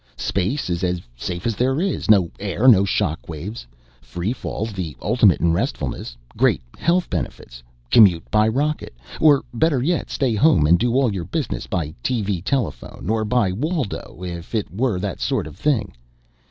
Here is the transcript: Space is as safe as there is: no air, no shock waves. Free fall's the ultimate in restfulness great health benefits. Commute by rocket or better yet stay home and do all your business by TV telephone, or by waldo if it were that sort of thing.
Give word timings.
Space 0.17 0.71
is 0.71 0.83
as 0.83 0.99
safe 1.15 1.45
as 1.45 1.55
there 1.55 1.79
is: 1.79 2.09
no 2.09 2.31
air, 2.39 2.67
no 2.67 2.83
shock 2.85 3.29
waves. 3.29 3.67
Free 4.01 4.33
fall's 4.33 4.73
the 4.73 4.97
ultimate 4.99 5.39
in 5.39 5.53
restfulness 5.53 6.17
great 6.35 6.63
health 6.75 7.07
benefits. 7.07 7.61
Commute 7.91 8.23
by 8.31 8.47
rocket 8.47 8.95
or 9.19 9.43
better 9.53 9.83
yet 9.83 10.09
stay 10.09 10.33
home 10.33 10.65
and 10.65 10.79
do 10.79 10.95
all 10.95 11.13
your 11.13 11.25
business 11.25 11.67
by 11.67 11.93
TV 12.03 12.43
telephone, 12.43 13.11
or 13.11 13.23
by 13.23 13.51
waldo 13.51 14.23
if 14.25 14.55
it 14.55 14.71
were 14.73 14.97
that 14.99 15.21
sort 15.21 15.45
of 15.45 15.55
thing. 15.55 15.93